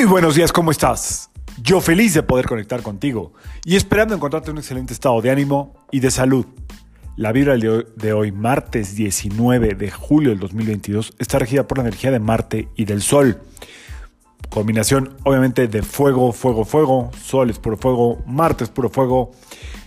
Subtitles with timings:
[0.00, 1.28] Muy buenos días, ¿cómo estás?
[1.62, 3.34] Yo feliz de poder conectar contigo
[3.66, 6.46] y esperando encontrarte en un excelente estado de ánimo y de salud.
[7.16, 12.10] La vibra de hoy, martes 19 de julio del 2022, está regida por la energía
[12.10, 13.42] de Marte y del Sol.
[14.48, 19.32] Combinación obviamente de fuego, fuego, fuego, Sol es puro fuego, Marte es puro fuego.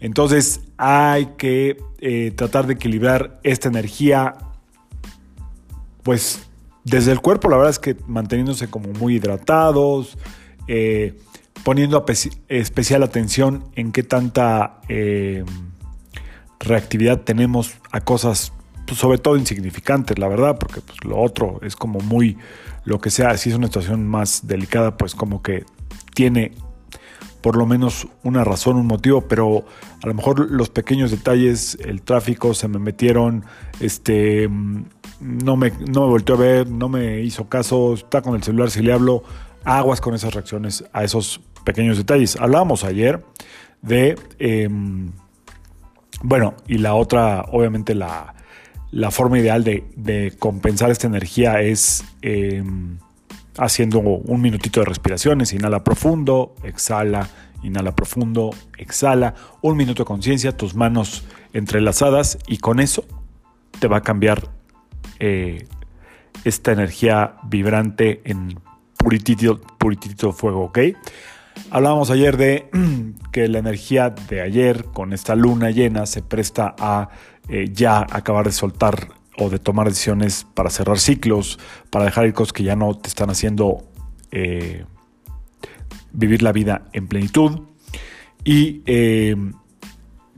[0.00, 4.36] Entonces hay que eh, tratar de equilibrar esta energía,
[6.02, 6.47] pues
[6.88, 10.16] desde el cuerpo, la verdad es que manteniéndose como muy hidratados,
[10.66, 11.18] eh,
[11.64, 12.04] poniendo
[12.48, 15.44] especial atención en qué tanta eh,
[16.60, 18.52] reactividad tenemos a cosas,
[18.86, 22.38] pues, sobre todo insignificantes, la verdad, porque pues, lo otro es como muy
[22.84, 25.64] lo que sea, si es una situación más delicada, pues como que
[26.14, 26.52] tiene
[27.42, 29.64] por lo menos una razón, un motivo, pero
[30.02, 33.44] a lo mejor los pequeños detalles, el tráfico, se me metieron,
[33.80, 34.48] este,
[35.20, 38.82] no me, no me a ver, no me hizo caso, está con el celular si
[38.82, 39.24] le hablo,
[39.64, 42.36] aguas con esas reacciones a esos pequeños detalles.
[42.36, 43.24] Hablábamos ayer
[43.82, 45.12] de, em,
[46.22, 48.34] bueno, y la otra, obviamente la,
[49.10, 52.98] forma ideal de, compensar esta energía es em,
[53.56, 57.28] haciendo un minutito de respiraciones, inhala profundo, exhala,
[57.62, 63.04] inhala profundo, exhala, un minuto de conciencia, tus manos entrelazadas y con eso
[63.80, 64.57] te va a cambiar
[65.18, 65.66] eh,
[66.44, 68.60] esta energía vibrante en
[68.96, 70.78] puritito, puritito fuego, ¿ok?
[71.70, 72.70] Hablábamos ayer de
[73.32, 77.10] que la energía de ayer con esta luna llena se presta a
[77.48, 81.58] eh, ya acabar de soltar o de tomar decisiones para cerrar ciclos,
[81.90, 83.84] para dejar ir cosas que ya no te están haciendo
[84.32, 84.84] eh,
[86.12, 87.60] vivir la vida en plenitud.
[88.44, 88.82] Y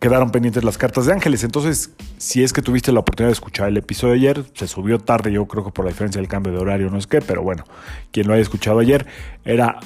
[0.00, 1.44] quedaron pendientes las cartas de ángeles.
[1.44, 4.98] Entonces, si es que tuviste la oportunidad de escuchar el episodio de ayer, se subió
[4.98, 7.42] tarde, yo creo que por la diferencia del cambio de horario, no es qué, pero
[7.42, 7.64] bueno,
[8.10, 9.06] quien lo haya escuchado ayer,
[9.44, 9.78] era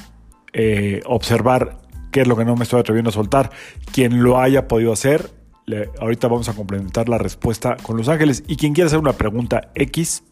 [0.53, 1.79] eh, observar
[2.11, 3.51] qué es lo que no me estoy atreviendo a soltar.
[3.93, 5.31] Quien lo haya podido hacer,
[6.01, 8.45] ahorita vamos a complementar la respuesta con Los Ángeles.
[8.47, 10.23] Y quien quiera hacer una pregunta X,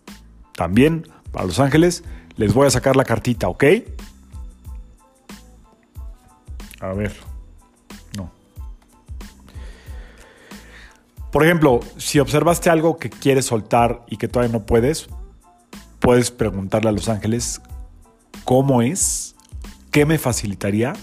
[0.54, 2.04] también para Los Ángeles,
[2.36, 3.64] les voy a sacar la cartita, ¿ok?
[6.80, 7.35] A ver.
[11.36, 15.06] Por ejemplo, si observaste algo que quieres soltar y que todavía no puedes,
[15.98, 17.60] puedes preguntarle a Los Ángeles
[18.44, 19.36] cómo es,
[19.90, 20.94] qué me facilitaría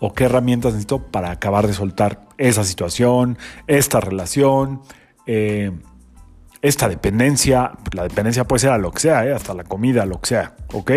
[0.00, 3.38] o qué herramientas necesito para acabar de soltar esa situación,
[3.68, 4.82] esta relación,
[5.26, 5.70] eh,
[6.60, 7.74] esta dependencia.
[7.92, 10.56] La dependencia puede ser a lo que sea, eh, hasta la comida, lo que sea,
[10.72, 10.90] ¿ok?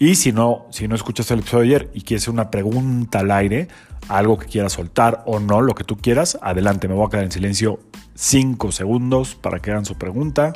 [0.00, 3.32] Y si no, si no escuchaste el episodio de ayer y quieres una pregunta al
[3.32, 3.66] aire,
[4.08, 7.24] algo que quieras soltar o no, lo que tú quieras, adelante, me voy a quedar
[7.24, 7.80] en silencio
[8.14, 10.52] cinco segundos para que hagan su pregunta.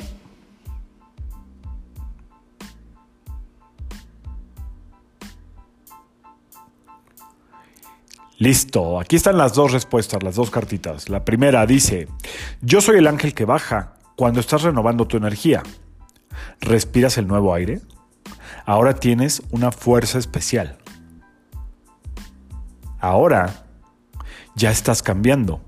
[8.37, 11.09] Listo, aquí están las dos respuestas, las dos cartitas.
[11.09, 12.07] La primera dice,
[12.61, 15.63] yo soy el ángel que baja cuando estás renovando tu energía.
[16.59, 17.81] ¿Respiras el nuevo aire?
[18.65, 20.77] Ahora tienes una fuerza especial.
[22.99, 23.65] Ahora
[24.55, 25.61] ya estás cambiando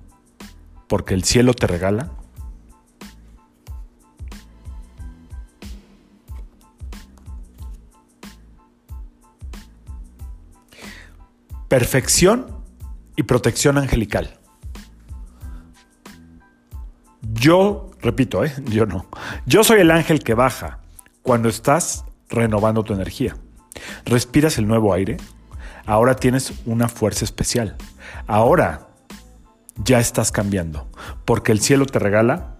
[0.87, 2.11] porque el cielo te regala
[11.67, 12.63] perfección
[13.17, 14.39] y protección angelical.
[17.21, 18.53] Yo, repito, ¿eh?
[18.65, 19.07] yo no.
[19.45, 20.79] Yo soy el ángel que baja
[21.21, 23.35] cuando estás renovando tu energía.
[24.05, 25.17] Respiras el nuevo aire.
[25.85, 27.75] Ahora tienes una fuerza especial.
[28.27, 28.87] Ahora
[29.83, 30.87] ya estás cambiando.
[31.25, 32.55] Porque el cielo te regala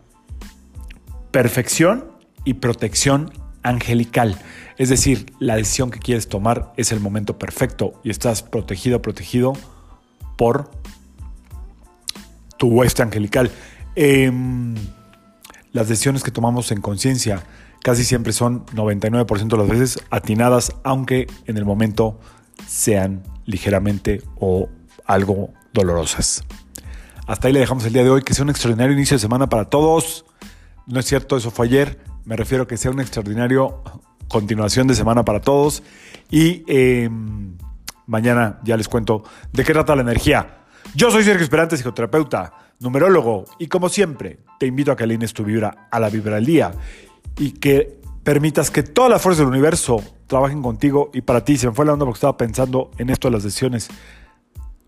[1.32, 2.06] perfección
[2.44, 3.32] y protección
[3.64, 4.38] angelical.
[4.78, 9.54] Es decir, la decisión que quieres tomar es el momento perfecto y estás protegido, protegido
[10.38, 10.70] por
[12.58, 13.52] tu hueste angelical.
[13.96, 14.76] Em,
[15.72, 17.44] las decisiones que tomamos en conciencia
[17.86, 22.20] casi siempre son 99% de las veces atinadas, aunque en el momento
[22.66, 24.70] sean ligeramente o
[25.06, 26.44] algo dolorosas.
[27.28, 28.24] Hasta ahí le dejamos el día de hoy.
[28.24, 30.26] Que sea un extraordinario inicio de semana para todos.
[30.88, 32.00] No es cierto, eso fue ayer.
[32.24, 33.84] Me refiero a que sea un extraordinario
[34.30, 35.84] continuación de semana para todos.
[36.32, 37.56] Y em,
[38.08, 39.24] Mañana ya les cuento
[39.54, 40.58] de qué trata la energía.
[40.96, 45.44] Yo soy Sergio Esperante, psicoterapeuta, numerólogo, y como siempre, te invito a que alines tu
[45.44, 46.72] vibra a la vibra del día
[47.38, 51.58] y que permitas que todas las fuerzas del universo trabajen contigo y para ti.
[51.58, 53.90] Se me fue la onda porque estaba pensando en esto de las decisiones.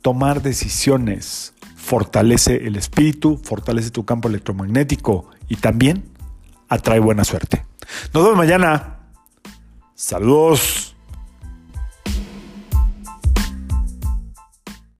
[0.02, 6.04] Tomar decisiones fortalece el espíritu, fortalece tu campo electromagnético y también
[6.68, 7.66] atrae buena suerte.
[8.14, 9.00] Nos vemos mañana.
[9.96, 10.87] Saludos.